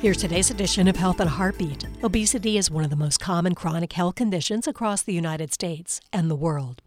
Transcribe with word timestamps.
Here's 0.00 0.18
today's 0.18 0.52
edition 0.52 0.86
of 0.86 0.94
Health 0.94 1.20
in 1.20 1.26
a 1.26 1.30
Heartbeat. 1.30 1.84
Obesity 2.04 2.56
is 2.56 2.70
one 2.70 2.84
of 2.84 2.90
the 2.90 2.94
most 2.94 3.18
common 3.18 3.56
chronic 3.56 3.94
health 3.94 4.14
conditions 4.14 4.68
across 4.68 5.02
the 5.02 5.12
United 5.12 5.52
States 5.52 6.00
and 6.12 6.30
the 6.30 6.36
world. 6.36 6.82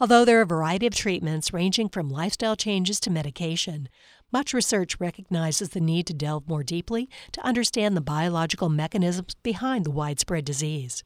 Although 0.00 0.24
there 0.24 0.38
are 0.38 0.42
a 0.44 0.46
variety 0.46 0.86
of 0.86 0.94
treatments 0.94 1.52
ranging 1.52 1.90
from 1.90 2.08
lifestyle 2.08 2.56
changes 2.56 2.98
to 3.00 3.10
medication, 3.10 3.90
much 4.32 4.54
research 4.54 4.98
recognizes 4.98 5.68
the 5.68 5.80
need 5.80 6.06
to 6.06 6.14
delve 6.14 6.48
more 6.48 6.62
deeply 6.62 7.10
to 7.32 7.46
understand 7.46 7.98
the 7.98 8.00
biological 8.00 8.70
mechanisms 8.70 9.34
behind 9.42 9.84
the 9.84 9.90
widespread 9.90 10.46
disease. 10.46 11.04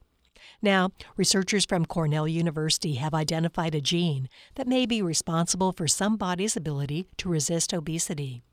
Now, 0.61 0.91
researchers 1.17 1.65
from 1.65 1.85
Cornell 1.85 2.25
University 2.25 2.95
have 2.95 3.13
identified 3.13 3.75
a 3.75 3.81
gene 3.81 4.29
that 4.55 4.65
may 4.65 4.85
be 4.85 5.01
responsible 5.01 5.73
for 5.73 5.89
some 5.89 6.15
bodies' 6.15 6.55
ability 6.55 7.09
to 7.17 7.27
resist 7.27 7.73
obesity. 7.73 8.43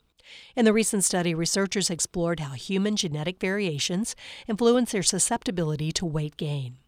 In 0.54 0.64
the 0.64 0.72
recent 0.72 1.04
study, 1.04 1.34
researchers 1.34 1.90
explored 1.90 2.40
how 2.40 2.52
human 2.52 2.96
genetic 2.96 3.40
variations 3.40 4.16
influence 4.46 4.92
their 4.92 5.02
susceptibility 5.02 5.92
to 5.92 6.06
weight 6.06 6.36
gain. 6.36 6.78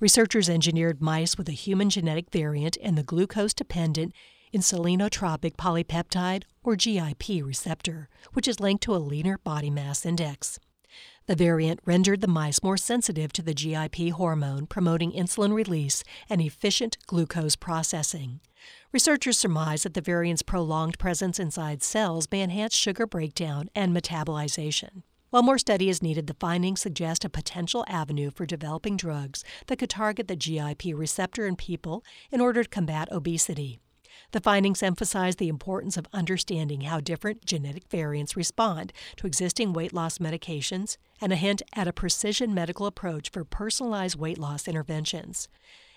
Researchers 0.00 0.48
engineered 0.48 1.02
mice 1.02 1.36
with 1.36 1.48
a 1.48 1.52
human 1.52 1.90
genetic 1.90 2.30
variant 2.30 2.76
in 2.76 2.94
the 2.94 3.02
glucose 3.02 3.54
dependent 3.54 4.14
insulinotropic 4.54 5.56
polypeptide, 5.56 6.44
or 6.62 6.76
GIP, 6.76 7.44
receptor, 7.44 8.08
which 8.32 8.48
is 8.48 8.60
linked 8.60 8.82
to 8.84 8.94
a 8.94 8.98
leaner 8.98 9.38
body 9.38 9.70
mass 9.70 10.06
index. 10.06 10.58
The 11.26 11.34
variant 11.34 11.80
rendered 11.84 12.20
the 12.20 12.28
mice 12.28 12.62
more 12.62 12.76
sensitive 12.76 13.32
to 13.34 13.42
the 13.42 13.54
GIP 13.54 14.12
hormone, 14.12 14.66
promoting 14.66 15.12
insulin 15.12 15.52
release 15.52 16.04
and 16.30 16.40
efficient 16.40 16.96
glucose 17.06 17.56
processing. 17.56 18.40
Researchers 18.92 19.38
surmise 19.38 19.82
that 19.82 19.94
the 19.94 20.00
variant's 20.00 20.42
prolonged 20.42 20.98
presence 20.98 21.38
inside 21.38 21.82
cells 21.82 22.28
may 22.30 22.42
enhance 22.42 22.74
sugar 22.74 23.06
breakdown 23.06 23.68
and 23.74 23.94
metabolization. 23.94 25.02
While 25.30 25.42
more 25.42 25.58
study 25.58 25.88
is 25.88 26.02
needed, 26.02 26.28
the 26.28 26.36
findings 26.40 26.80
suggest 26.80 27.24
a 27.24 27.28
potential 27.28 27.84
avenue 27.88 28.30
for 28.30 28.46
developing 28.46 28.96
drugs 28.96 29.44
that 29.66 29.78
could 29.78 29.90
target 29.90 30.28
the 30.28 30.36
GIP 30.36 30.84
receptor 30.94 31.46
in 31.46 31.56
people 31.56 32.04
in 32.30 32.40
order 32.40 32.62
to 32.62 32.68
combat 32.68 33.08
obesity. 33.10 33.80
The 34.32 34.40
findings 34.40 34.82
emphasize 34.82 35.36
the 35.36 35.48
importance 35.48 35.96
of 35.96 36.06
understanding 36.12 36.82
how 36.82 37.00
different 37.00 37.44
genetic 37.44 37.88
variants 37.90 38.36
respond 38.36 38.92
to 39.16 39.26
existing 39.26 39.72
weight 39.72 39.92
loss 39.92 40.18
medications 40.18 40.96
and 41.20 41.32
a 41.32 41.36
hint 41.36 41.62
at 41.74 41.88
a 41.88 41.92
precision 41.92 42.54
medical 42.54 42.86
approach 42.86 43.30
for 43.30 43.44
personalized 43.44 44.18
weight 44.18 44.38
loss 44.38 44.66
interventions. 44.66 45.48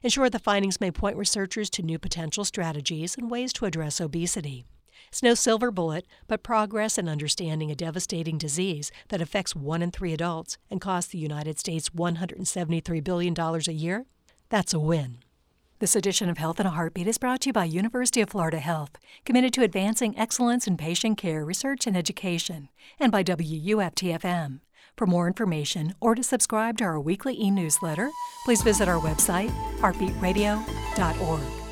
In 0.02 0.10
short, 0.10 0.32
the 0.32 0.40
findings 0.40 0.80
may 0.80 0.92
point 0.92 1.18
researchers 1.18 1.70
to 1.72 1.82
new 1.82 2.00
potential 2.00 2.46
strategies 2.46 3.16
and 3.18 3.30
ways 3.30 3.52
to 3.54 3.66
address 3.66 4.00
obesity. 4.00 4.66
It's 5.10 5.24
no 5.24 5.34
silver 5.34 5.72
bullet, 5.72 6.06
but 6.28 6.44
progress 6.44 6.98
in 6.98 7.10
understanding 7.10 7.72
a 7.72 7.76
devastating 7.76 8.38
disease 8.38 8.92
that 9.10 9.22
affects 9.22 9.56
one 9.56 9.82
in 9.82 9.92
three 9.92 10.14
adults 10.14 10.58
and 10.70 10.80
costs 10.80 11.12
the 11.12 11.18
United 11.18 11.58
States 11.60 11.90
$173 11.90 13.04
billion 13.04 13.36
a 13.38 13.72
year. 13.72 14.06
That's 14.50 14.74
a 14.74 14.80
win. 14.80 15.18
This 15.80 15.96
edition 15.96 16.30
of 16.30 16.38
Health 16.38 16.60
in 16.60 16.66
a 16.66 16.72
Heartbeat 16.72 17.08
is 17.08 17.18
brought 17.18 17.42
to 17.42 17.50
you 17.50 17.54
by 17.54 17.64
University 17.64 18.22
of 18.22 18.30
Florida 18.30 18.60
Health, 18.60 18.92
committed 19.26 19.54
to 19.54 19.64
advancing 19.64 20.18
excellence 20.18 20.68
in 20.68 20.78
patient 20.78 21.18
care, 21.18 21.44
research, 21.44 21.88
and 21.88 21.96
education, 21.98 22.70
and 23.00 23.12
by 23.12 23.24
WUFTFM. 23.24 24.60
For 24.98 25.08
more 25.08 25.28
information 25.28 25.94
or 26.00 26.16
to 26.16 26.24
subscribe 26.24 26.78
to 26.78 26.84
our 26.86 27.00
weekly 27.00 27.40
e 27.40 27.52
newsletter, 27.52 28.10
please 28.46 28.62
visit 28.62 28.88
our 28.88 29.00
website, 29.00 29.50
heartbeatradio.org. 29.80 31.69